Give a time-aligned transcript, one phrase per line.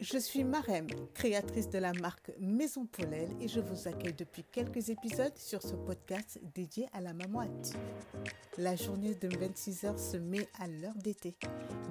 [0.00, 4.90] Je suis Marem, créatrice de la marque Maison Paulelle et je vous accueille depuis quelques
[4.90, 7.80] épisodes sur ce podcast dédié à la maman active.
[8.58, 11.34] La journée de 26 heures se met à l'heure d'été.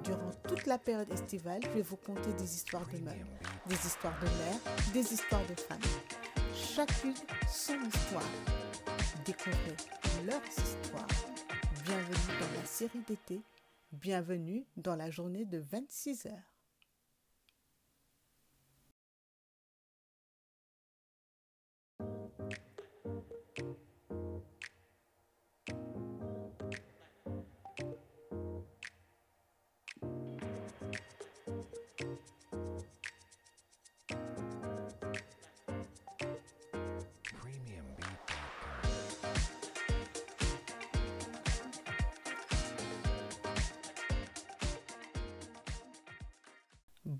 [0.04, 3.26] Durant toute la période estivale, je vais vous conter des histoires de mères,
[3.66, 5.78] des histoires de mères, des histoires de femmes.
[6.54, 7.14] Chacune
[7.46, 8.30] son histoire.
[9.26, 9.76] Découvrez
[10.24, 11.08] leurs histoires.
[11.84, 13.42] Bienvenue dans la série d'été.
[13.92, 16.47] Bienvenue dans la journée de 26 heures.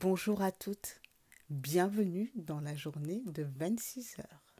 [0.00, 1.00] Bonjour à toutes,
[1.50, 4.54] bienvenue dans la journée de 26 heures.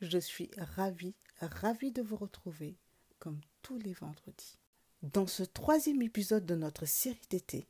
[0.00, 2.76] Je suis ravie, ravie de vous retrouver
[3.20, 4.58] comme tous les vendredis.
[5.04, 7.68] Dans ce troisième épisode de notre série d'été,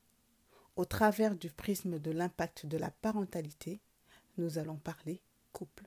[0.77, 3.83] au travers du prisme de l'impact de la parentalité,
[4.39, 5.20] nous allons parler
[5.52, 5.84] couple.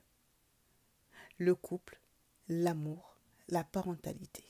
[1.38, 1.98] Le couple,
[2.48, 4.44] l'amour, la parentalité.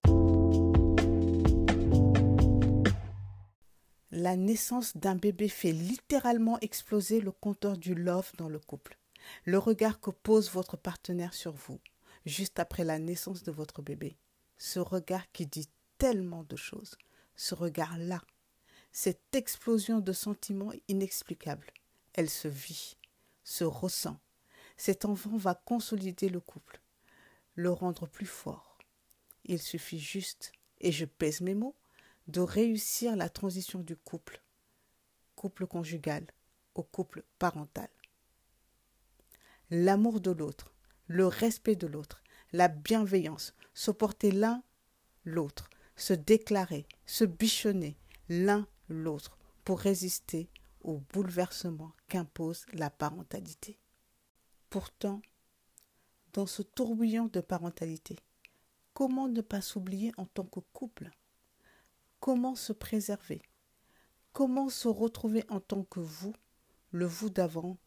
[4.20, 8.98] La naissance d'un bébé fait littéralement exploser le compteur du love dans le couple.
[9.44, 11.78] Le regard que pose votre partenaire sur vous,
[12.27, 14.16] juste après la naissance de votre bébé.
[14.56, 16.98] Ce regard qui dit tellement de choses.
[17.36, 18.20] Ce regard-là.
[18.91, 21.70] Cette explosion de sentiments inexplicables.
[22.12, 22.97] Elle se vit,
[23.44, 24.19] se ressent.
[24.77, 26.80] Cet enfant va consolider le couple,
[27.55, 28.78] le rendre plus fort.
[29.44, 31.77] Il suffit juste, et je pèse mes mots,
[32.29, 34.43] de réussir la transition du couple,
[35.34, 36.27] couple conjugal,
[36.75, 37.89] au couple parental.
[39.71, 40.73] L'amour de l'autre,
[41.06, 44.62] le respect de l'autre, la bienveillance, supporter l'un
[45.25, 50.49] l'autre, se déclarer, se bichonner l'un l'autre pour résister
[50.83, 53.78] au bouleversement qu'impose la parentalité.
[54.71, 55.22] Pourtant,
[56.33, 58.17] dans ce tourbillon de parentalité,
[58.94, 61.11] comment ne pas s'oublier en tant que couple?
[62.21, 63.41] Comment se préserver?
[64.33, 66.34] Comment se retrouver en tant que vous,
[66.91, 67.79] le vous d'avant,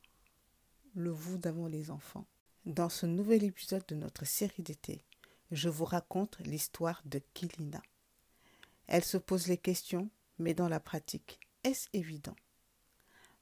[0.96, 2.25] le vous d'avant les enfants?
[2.66, 5.03] Dans ce nouvel épisode de notre série d'été,
[5.52, 7.81] je vous raconte l'histoire de Kilina.
[8.88, 10.09] Elle se pose les questions,
[10.40, 12.36] mais dans la pratique, est-ce évident?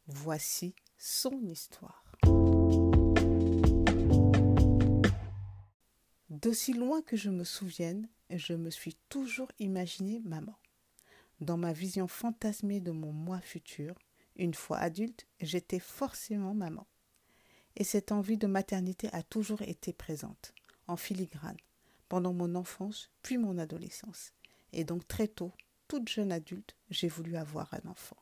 [0.08, 2.04] Voici son histoire.
[6.30, 10.58] D'aussi loin que je me souvienne, je me suis toujours imaginé maman.
[11.42, 13.96] Dans ma vision fantasmée de mon moi futur,
[14.36, 16.86] une fois adulte, j'étais forcément maman.
[17.76, 20.54] Et cette envie de maternité a toujours été présente,
[20.88, 21.58] en filigrane,
[22.10, 24.34] pendant mon enfance puis mon adolescence.
[24.74, 25.54] Et donc très tôt,
[25.88, 28.18] toute jeune adulte, j'ai voulu avoir un enfant.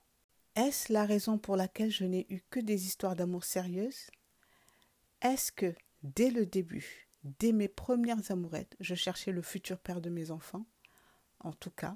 [0.56, 4.10] Est-ce la raison pour laquelle je n'ai eu que des histoires d'amour sérieuses?
[5.22, 10.10] Est-ce que, dès le début, dès mes premières amourettes, je cherchais le futur père de
[10.10, 10.66] mes enfants?
[11.40, 11.94] En tout cas,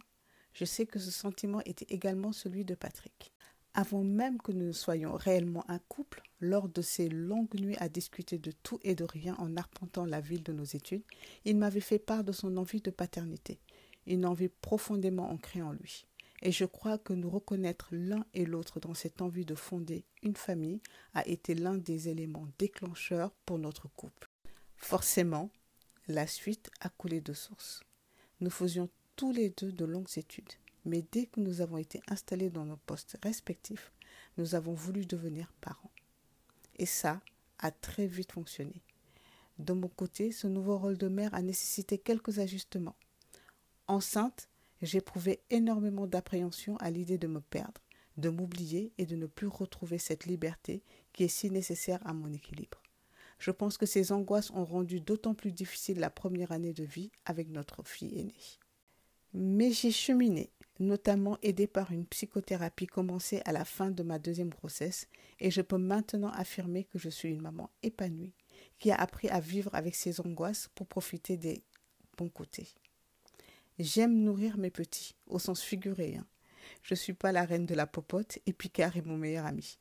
[0.53, 3.34] je sais que ce sentiment était également celui de Patrick.
[3.73, 7.88] Avant même que nous ne soyons réellement un couple, lors de ces longues nuits à
[7.88, 11.03] discuter de tout et de rien en arpentant la ville de nos études,
[11.45, 13.59] il m'avait fait part de son envie de paternité,
[14.07, 16.06] une envie profondément ancrée en lui.
[16.41, 20.35] Et je crois que nous reconnaître l'un et l'autre dans cette envie de fonder une
[20.35, 20.81] famille
[21.13, 24.28] a été l'un des éléments déclencheurs pour notre couple.
[24.75, 25.51] Forcément,
[26.07, 27.84] la suite a coulé de source.
[28.40, 28.90] Nous faisions
[29.22, 32.78] tous les deux de longues études, mais dès que nous avons été installés dans nos
[32.88, 33.92] postes respectifs,
[34.40, 35.92] nous avons voulu devenir parents.
[36.78, 37.22] Et ça
[37.59, 38.82] a très vite fonctionné.
[39.59, 42.96] De mon côté, ce nouveau rôle de mère a nécessité quelques ajustements.
[43.86, 44.50] Enceinte,
[44.82, 47.80] j'éprouvais énormément d'appréhension à l'idée de me perdre,
[48.18, 50.82] de m'oublier et de ne plus retrouver cette liberté
[51.14, 52.82] qui est si nécessaire à mon équilibre.
[53.38, 57.12] Je pense que ces angoisses ont rendu d'autant plus difficile la première année de vie
[57.26, 58.60] avec notre fille aînée.
[59.33, 64.49] Mais j'ai cheminé, notamment aidée par une psychothérapie commencée à la fin de ma deuxième
[64.49, 65.07] grossesse,
[65.39, 68.33] et je peux maintenant affirmer que je suis une maman épanouie,
[68.79, 71.63] qui a appris à vivre avec ses angoisses pour profiter des
[72.17, 72.67] bons côtés.
[73.79, 76.16] J'aime nourrir mes petits, au sens figuré.
[76.17, 76.25] Hein.
[76.83, 79.78] Je suis pas la reine de la popote et Picard est mon meilleur ami.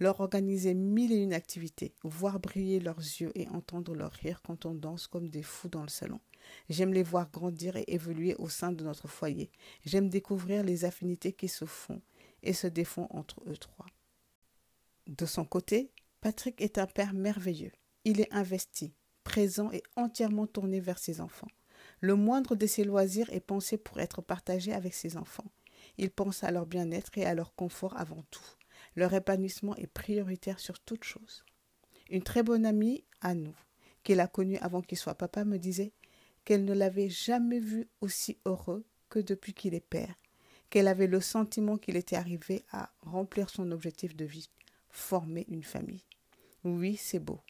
[0.00, 4.64] Leur organiser mille et une activités, voir briller leurs yeux et entendre leur rire quand
[4.64, 6.20] on danse comme des fous dans le salon,
[6.68, 9.50] J'aime les voir grandir et évoluer au sein de notre foyer.
[9.84, 12.00] J'aime découvrir les affinités qui se font
[12.42, 13.86] et se défont entre eux trois.
[15.06, 17.72] De son côté, Patrick est un père merveilleux.
[18.04, 18.94] Il est investi,
[19.24, 21.48] présent et entièrement tourné vers ses enfants.
[22.00, 25.50] Le moindre de ses loisirs est pensé pour être partagé avec ses enfants.
[25.98, 28.44] Il pense à leur bien-être et à leur confort avant tout.
[28.96, 31.44] Leur épanouissement est prioritaire sur toute chose.
[32.10, 33.54] Une très bonne amie à nous,
[34.02, 35.92] qu'il a connue avant qu'il soit papa, me disait
[36.46, 40.14] qu'elle ne l'avait jamais vu aussi heureux que depuis qu'il est père,
[40.70, 44.48] qu'elle avait le sentiment qu'il était arrivé à remplir son objectif de vie,
[44.88, 46.04] former une famille.
[46.64, 47.40] Oui, c'est beau,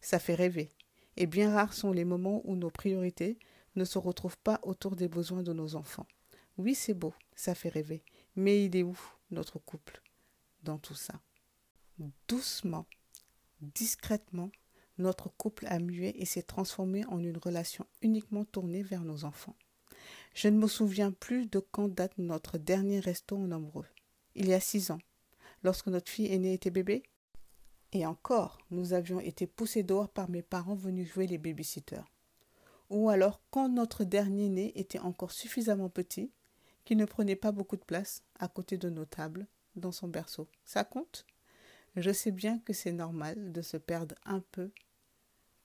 [0.00, 0.72] ça fait rêver,
[1.16, 3.38] et bien rares sont les moments où nos priorités
[3.76, 6.06] ne se retrouvent pas autour des besoins de nos enfants.
[6.56, 8.02] Oui, c'est beau, ça fait rêver,
[8.36, 8.98] mais il est où
[9.30, 10.02] notre couple
[10.62, 11.20] dans tout ça?
[12.26, 12.86] Doucement,
[13.60, 14.50] discrètement,
[14.98, 19.56] notre couple a mué et s'est transformé en une relation uniquement tournée vers nos enfants.
[20.34, 23.86] Je ne me souviens plus de quand date notre dernier resto en amoureux.
[24.34, 25.00] Il y a six ans,
[25.62, 27.02] lorsque notre fille aînée était bébé.
[27.92, 32.04] Et encore, nous avions été poussés dehors par mes parents venus jouer les babysitters.
[32.90, 36.30] Ou alors quand notre dernier né était encore suffisamment petit,
[36.84, 40.48] qu'il ne prenait pas beaucoup de place à côté de nos tables, dans son berceau.
[40.64, 41.26] Ça compte?
[41.96, 44.70] Je sais bien que c'est normal de se perdre un peu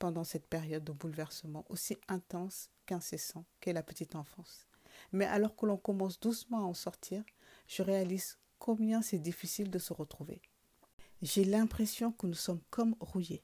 [0.02, 4.66] pendant cette période de bouleversement aussi intense qu'incessant qu'est la petite enfance.
[5.12, 7.24] Mais alors que l'on commence doucement à en sortir,
[7.68, 10.42] je réalise combien c'est difficile de se retrouver.
[11.22, 13.44] J'ai l'impression que nous sommes comme rouillés,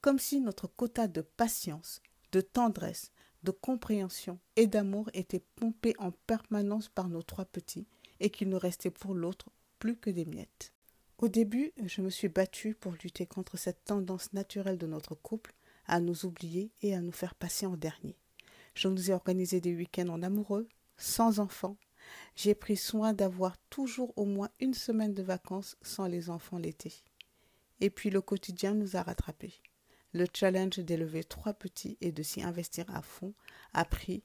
[0.00, 2.02] comme si notre quota de patience,
[2.32, 3.12] de tendresse,
[3.44, 7.86] de compréhension et d'amour était pompé en permanence par nos trois petits
[8.18, 10.72] et qu'il ne restait pour l'autre plus que des miettes.
[11.18, 15.54] Au début, je me suis battue pour lutter contre cette tendance naturelle de notre couple
[15.86, 18.16] à nous oublier et à nous faire passer en dernier.
[18.74, 21.76] Je nous ai organisé des week-ends en amoureux, sans enfants.
[22.34, 26.92] J'ai pris soin d'avoir toujours au moins une semaine de vacances sans les enfants l'été.
[27.80, 29.54] Et puis le quotidien nous a rattrapés.
[30.12, 33.34] Le challenge d'élever trois petits et de s'y investir à fond
[33.72, 34.22] a pris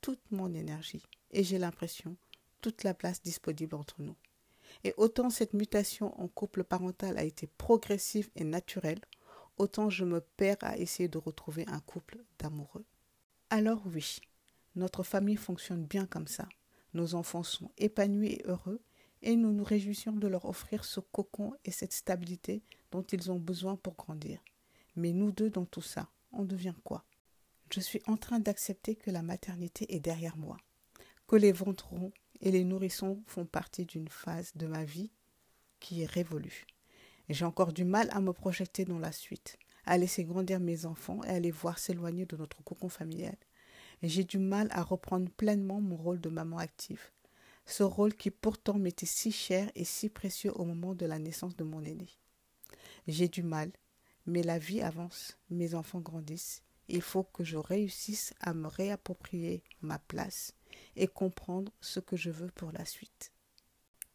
[0.00, 2.16] toute mon énergie et j'ai l'impression
[2.60, 4.16] toute la place disponible entre nous.
[4.84, 9.00] Et autant cette mutation en couple parental a été progressive et naturelle,
[9.56, 12.84] autant je me perds à essayer de retrouver un couple d'amoureux.
[13.50, 14.18] Alors oui,
[14.74, 16.48] notre famille fonctionne bien comme ça.
[16.92, 18.80] Nos enfants sont épanouis et heureux,
[19.22, 23.38] et nous nous réjouissons de leur offrir ce cocon et cette stabilité dont ils ont
[23.38, 24.42] besoin pour grandir.
[24.96, 27.04] Mais nous deux dans tout ça, on devient quoi?
[27.72, 30.58] Je suis en train d'accepter que la maternité est derrière moi,
[31.26, 35.10] que les ventres ronds et les nourrissons font partie d'une phase de ma vie
[35.80, 36.66] qui est révolue.
[37.28, 41.24] J'ai encore du mal à me projeter dans la suite, à laisser grandir mes enfants
[41.24, 43.36] et à les voir s'éloigner de notre cocon familial.
[44.02, 47.10] J'ai du mal à reprendre pleinement mon rôle de maman active,
[47.64, 51.56] ce rôle qui pourtant m'était si cher et si précieux au moment de la naissance
[51.56, 52.08] de mon aîné.
[53.06, 53.72] J'ai du mal,
[54.26, 59.62] mais la vie avance, mes enfants grandissent, il faut que je réussisse à me réapproprier
[59.80, 60.52] ma place
[60.96, 63.33] et comprendre ce que je veux pour la suite.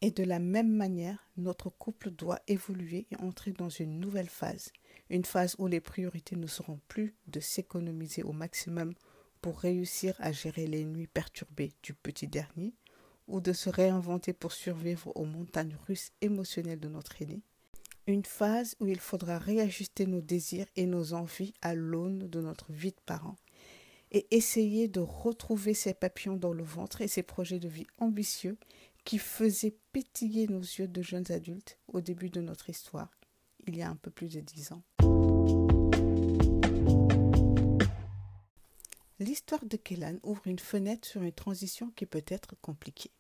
[0.02, 4.72] Et de la même manière, notre couple doit évoluer et entrer dans une nouvelle phase,
[5.10, 8.94] une phase où les priorités ne seront plus de s'économiser au maximum
[9.42, 12.74] pour réussir à gérer les nuits perturbées du petit dernier,
[13.28, 17.42] ou de se réinventer pour survivre aux montagnes russes émotionnelles de notre aîné,
[18.08, 22.72] une phase où il faudra réajuster nos désirs et nos envies à l'aune de notre
[22.72, 23.36] vie de parent,
[24.12, 28.58] et essayer de retrouver ces papillons dans le ventre et ces projets de vie ambitieux
[29.04, 33.10] qui faisait pétiller nos yeux de jeunes adultes au début de notre histoire,
[33.68, 34.84] il y a un peu plus de dix ans.
[39.20, 43.12] L'histoire de Kellan ouvre une fenêtre sur une transition qui peut être compliquée.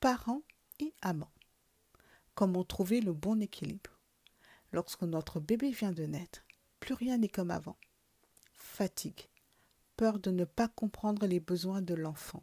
[0.00, 0.42] Parents
[0.80, 1.32] et amants.
[2.34, 3.90] Comment trouver le bon équilibre?
[4.72, 6.44] Lorsque notre bébé vient de naître,
[6.80, 7.76] plus rien n'est comme avant.
[8.54, 9.28] Fatigue,
[9.96, 12.42] peur de ne pas comprendre les besoins de l'enfant,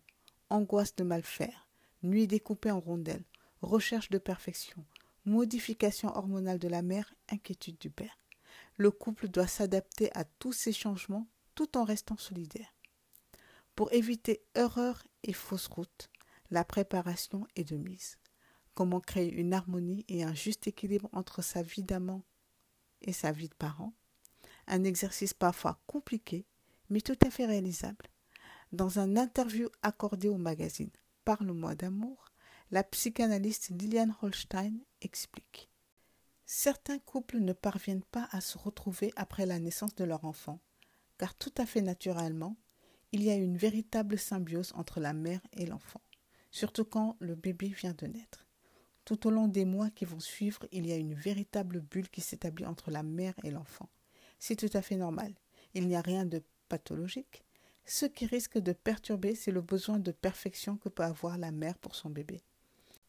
[0.50, 1.68] angoisse de mal faire,
[2.04, 3.26] nuit découpée en rondelles,
[3.62, 4.84] recherche de perfection,
[5.26, 8.18] modification hormonale de la mère, inquiétude du père.
[8.78, 12.74] Le couple doit s'adapter à tous ces changements tout en restant solidaire.
[13.76, 16.10] Pour éviter erreurs et fausses routes,
[16.50, 18.18] la préparation est de mise.
[18.74, 22.24] Comment créer une harmonie et un juste équilibre entre sa vie d'amant
[23.02, 23.94] et sa vie de parent?
[24.68, 26.46] Un exercice parfois compliqué,
[26.90, 28.08] mais tout à fait réalisable.
[28.72, 30.92] Dans un interview accordé au magazine
[31.24, 32.32] Parle-moi d'amour,
[32.72, 35.70] la psychanalyste Liliane Holstein explique.
[36.46, 40.60] Certains couples ne parviennent pas à se retrouver après la naissance de leur enfant,
[41.18, 42.58] car tout à fait naturellement,
[43.12, 46.02] il y a une véritable symbiose entre la mère et l'enfant,
[46.50, 48.48] surtout quand le bébé vient de naître.
[49.06, 52.22] Tout au long des mois qui vont suivre, il y a une véritable bulle qui
[52.22, 53.90] s'établit entre la mère et l'enfant.
[54.40, 55.34] C'est tout à fait normal.
[55.74, 57.44] Il n'y a rien de pathologique.
[57.94, 61.78] Ce qui risque de perturber, c'est le besoin de perfection que peut avoir la mère
[61.78, 62.42] pour son bébé.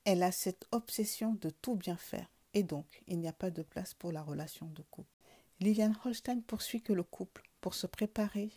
[0.05, 3.63] Elle a cette obsession de tout bien faire, et donc il n'y a pas de
[3.63, 5.09] place pour la relation de couple.
[5.61, 8.51] Liliane Holstein poursuit que le couple, pour se préparer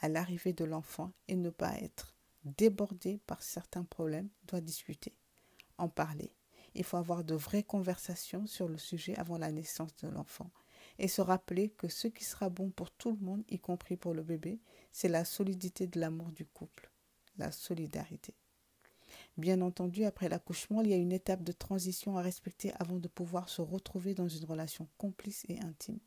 [0.00, 5.14] à l'arrivée de l'enfant et ne pas être débordé par certains problèmes, doit discuter,
[5.76, 6.32] en parler.
[6.74, 10.50] Il faut avoir de vraies conversations sur le sujet avant la naissance de l'enfant
[10.98, 14.14] et se rappeler que ce qui sera bon pour tout le monde, y compris pour
[14.14, 14.60] le bébé,
[14.92, 16.90] c'est la solidité de l'amour du couple,
[17.36, 18.34] la solidarité.
[19.36, 23.08] Bien entendu, après l'accouchement, il y a une étape de transition à respecter avant de
[23.08, 26.00] pouvoir se retrouver dans une relation complice et intime.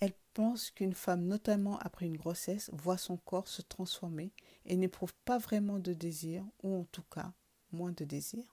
[0.00, 4.32] Elle pense qu'une femme, notamment après une grossesse, voit son corps se transformer
[4.66, 7.32] et n'éprouve pas vraiment de désir, ou en tout cas
[7.72, 8.44] moins de désir.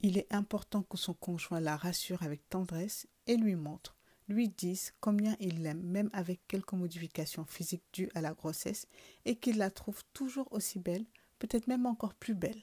[0.00, 3.96] Il est important que son conjoint la rassure avec tendresse et lui montre,
[4.32, 8.86] lui dise combien il l'aime, même avec quelques modifications physiques dues à la grossesse,
[9.24, 11.06] et qu'il la trouve toujours aussi belle,
[11.38, 12.62] peut-être même encore plus belle.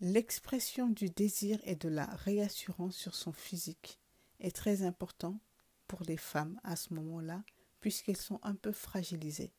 [0.00, 3.98] L'expression du désir et de la réassurance sur son physique
[4.38, 5.40] est très important
[5.88, 7.42] pour les femmes à ce moment-là,
[7.80, 9.52] puisqu'elles sont un peu fragilisées.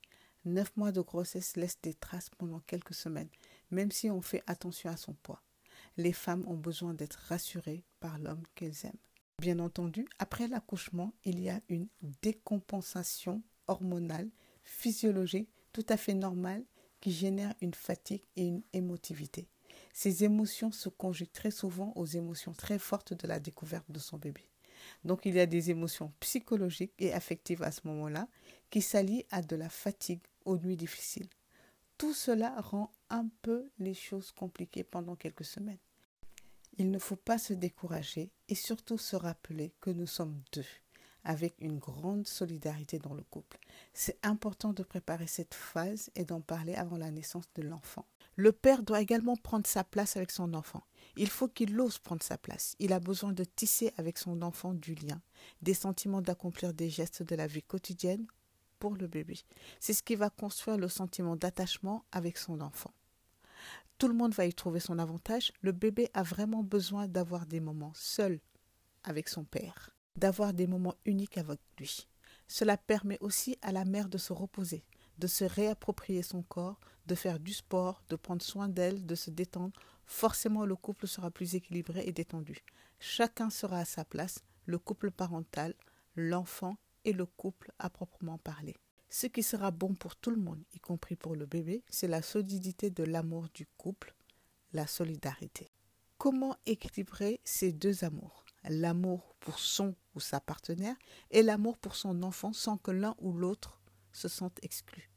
[0.46, 3.30] Neuf mois de grossesse laissent des traces pendant quelques semaines,
[3.72, 5.44] même si on fait attention à son poids.
[5.98, 9.09] Les femmes ont besoin d'être rassurées par l'homme qu'elles aiment.
[9.40, 11.88] Bien entendu, après l'accouchement, il y a une
[12.22, 14.30] décompensation hormonale,
[14.66, 16.66] physiologique, tout à fait normale,
[17.00, 19.48] qui génère une fatigue et une émotivité.
[19.94, 24.18] Ces émotions se conjuguent très souvent aux émotions très fortes de la découverte de son
[24.18, 24.42] bébé.
[25.06, 28.28] Donc il y a des émotions psychologiques et affectives à ce moment-là
[28.70, 31.30] qui s'allient à de la fatigue aux nuits difficiles.
[31.98, 35.80] Tout cela rend un peu les choses compliquées pendant quelques semaines.
[36.80, 40.66] Il ne faut pas se décourager et surtout se rappeler que nous sommes deux,
[41.26, 43.60] avec une grande solidarité dans le couple.
[43.94, 48.06] C'est important de préparer cette phase et d'en parler avant la naissance de l'enfant.
[48.38, 50.82] Le père doit également prendre sa place avec son enfant.
[51.18, 52.78] Il faut qu'il ose prendre sa place.
[52.80, 55.22] Il a besoin de tisser avec son enfant du lien,
[55.62, 58.26] des sentiments d'accomplir des gestes de la vie quotidienne
[58.80, 59.38] pour le bébé.
[59.82, 62.94] C'est ce qui va construire le sentiment d'attachement avec son enfant.
[63.98, 65.52] Tout le monde va y trouver son avantage.
[65.62, 68.40] Le bébé a vraiment besoin d'avoir des moments seuls
[69.04, 72.08] avec son père, d'avoir des moments uniques avec lui.
[72.48, 74.84] Cela permet aussi à la mère de se reposer,
[75.18, 79.30] de se réapproprier son corps, de faire du sport, de prendre soin d'elle, de se
[79.30, 79.80] détendre.
[80.06, 82.64] Forcément, le couple sera plus équilibré et détendu.
[83.00, 85.74] Chacun sera à sa place, le couple parental,
[86.16, 88.76] l'enfant et le couple à proprement parler.
[89.10, 92.22] Ce qui sera bon pour tout le monde, y compris pour le bébé, c'est la
[92.22, 94.14] solidité de l'amour du couple,
[94.72, 95.72] la solidarité.
[96.20, 98.46] Comment équilibrer ces deux amours?
[98.66, 100.96] L'amour pour son ou sa partenaire
[101.32, 105.10] et l'amour pour son enfant sans que l'un ou l'autre se sente exclu.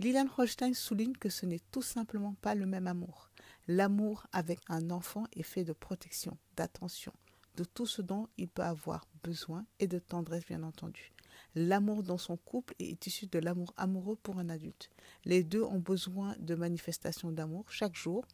[0.00, 3.30] Lilian Holstein souligne que ce n'est tout simplement pas le même amour.
[3.68, 7.12] L'amour avec un enfant est fait de protection, d'attention,
[7.56, 11.13] de tout ce dont il peut avoir besoin et de tendresse bien entendu.
[11.56, 14.90] L'amour dans son couple est issu de l'amour amoureux pour un adulte.
[15.24, 18.26] Les deux ont besoin de manifestations d'amour chaque jour,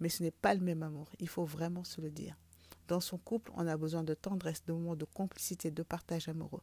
[0.00, 2.36] mais ce n'est pas le même amour, il faut vraiment se le dire.
[2.88, 6.62] Dans son couple, on a besoin de tendresse, de moments de complicité, de partage amoureux.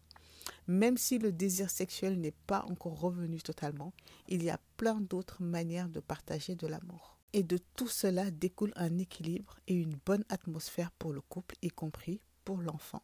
[0.67, 3.93] Même si le désir sexuel n'est pas encore revenu totalement,
[4.27, 7.17] il y a plein d'autres manières de partager de l'amour.
[7.33, 11.69] Et de tout cela découle un équilibre et une bonne atmosphère pour le couple, y
[11.69, 13.03] compris pour l'enfant.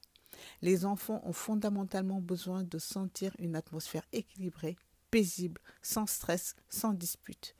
[0.62, 4.78] Les enfants ont fondamentalement besoin de sentir une atmosphère équilibrée,
[5.12, 7.56] paisible, sans stress, sans dispute.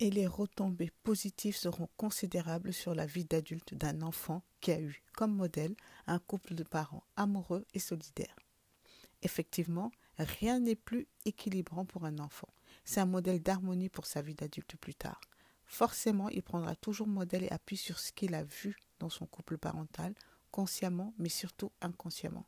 [0.00, 5.02] Et les retombées positives seront considérables sur la vie d'adulte d'un enfant qui a eu
[5.14, 5.74] comme modèle
[6.06, 8.36] un couple de parents amoureux et solidaires.
[9.22, 12.48] Effectivement, rien n'est plus équilibrant pour un enfant.
[12.84, 15.20] C'est un modèle d'harmonie pour sa vie d'adulte plus tard.
[15.66, 19.58] Forcément, il prendra toujours modèle et appui sur ce qu'il a vu dans son couple
[19.58, 20.14] parental
[20.58, 22.44] consciemment, mais surtout inconsciemment.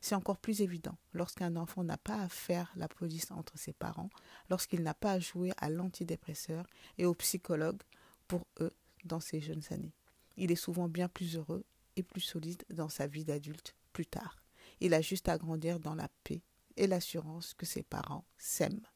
[0.00, 4.08] C'est encore plus évident lorsqu'un enfant n'a pas à faire la police entre ses parents,
[4.48, 6.66] lorsqu'il n'a pas à jouer à l'antidépresseur
[6.96, 7.82] et au psychologue
[8.26, 9.92] pour eux dans ses jeunes années.
[10.38, 11.66] Il est souvent bien plus heureux
[11.96, 14.42] et plus solide dans sa vie d'adulte plus tard.
[14.80, 16.40] Il a juste à grandir dans la paix
[16.78, 18.86] et l'assurance que ses parents s'aiment.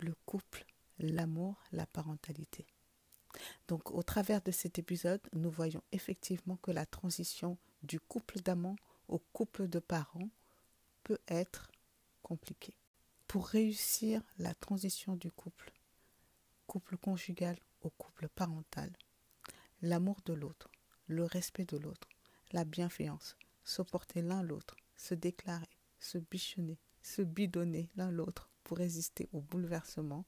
[0.00, 0.66] Le couple,
[0.98, 2.66] l'amour, la parentalité.
[3.68, 8.76] Donc au travers de cet épisode, nous voyons effectivement que la transition du couple d'amants
[9.08, 10.30] au couple de parents
[11.02, 11.70] peut être
[12.22, 12.76] compliquée.
[13.28, 15.72] Pour réussir la transition du couple,
[16.66, 18.90] couple conjugal au couple parental,
[19.82, 20.70] l'amour de l'autre,
[21.06, 22.08] le respect de l'autre,
[22.52, 29.28] la bienveillance, supporter l'un l'autre, se déclarer, se bichonner, se bidonner l'un l'autre pour résister
[29.32, 30.24] au bouleversement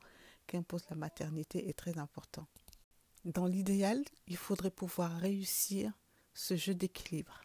[0.46, 2.46] qu'impose la maternité est très important.
[3.24, 5.92] Dans l'idéal, il faudrait pouvoir réussir
[6.34, 7.40] ce jeu d'équilibre,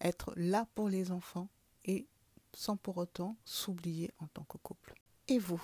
[0.00, 1.48] être là pour les enfants
[1.84, 2.06] et
[2.54, 4.94] sans pour autant s'oublier en tant que couple.
[5.28, 5.62] Et vous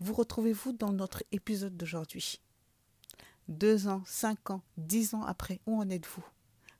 [0.00, 2.40] Vous retrouvez-vous dans notre épisode d'aujourd'hui?
[3.48, 6.24] Deux ans, cinq ans, dix ans après, où en êtes-vous?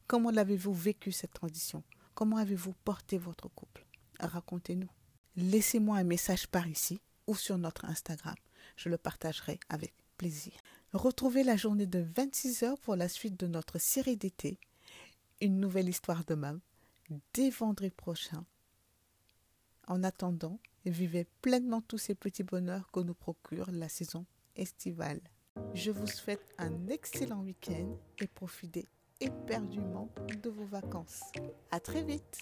[0.06, 1.82] Comment l'avez-vous vécu cette transition?
[2.14, 3.86] Comment avez-vous porté votre couple?
[4.20, 4.90] Racontez-nous.
[5.36, 8.34] Laissez-moi un message par ici ou sur notre Instagram.
[8.76, 10.52] Je le partagerai avec plaisir.
[10.92, 14.58] Retrouvez la journée de 26 heures pour la suite de notre série d'été.
[15.40, 16.34] Une nouvelle histoire de
[17.34, 18.44] dès vendredi prochain.
[19.86, 24.24] En attendant, vivez pleinement tous ces petits bonheurs que nous procure la saison
[24.56, 25.20] estivale.
[25.74, 28.88] Je vous souhaite un excellent week-end et profitez
[29.20, 30.08] éperdument
[30.42, 31.22] de vos vacances.
[31.70, 32.38] À très vite!